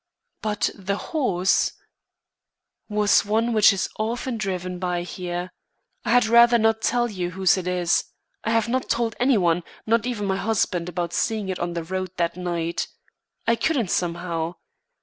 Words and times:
"But 0.41 0.71
the 0.73 0.95
horse" 0.95 1.73
"Was 2.89 3.23
one 3.23 3.53
which 3.53 3.71
is 3.71 3.87
often 3.99 4.35
driven 4.37 4.79
by 4.79 5.03
here. 5.03 5.51
I 6.03 6.09
had 6.09 6.25
rather 6.25 6.57
not 6.57 6.81
tell 6.81 7.07
you 7.07 7.29
whose 7.29 7.55
it 7.55 7.67
is. 7.67 8.05
I 8.43 8.49
have 8.49 8.67
not 8.67 8.89
told 8.89 9.15
any 9.19 9.37
one, 9.37 9.61
not 9.85 10.07
even 10.07 10.25
my 10.25 10.37
husband, 10.37 10.89
about 10.89 11.13
seeing 11.13 11.49
it 11.49 11.59
on 11.59 11.73
the 11.73 11.83
road 11.83 12.09
that 12.17 12.35
night. 12.35 12.87
I 13.45 13.55
couldn't 13.55 13.91
somehow. 13.91 14.55